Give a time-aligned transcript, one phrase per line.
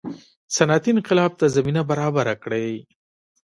[0.55, 2.67] صنعتي انقلاب ته زمینه برابره کړي.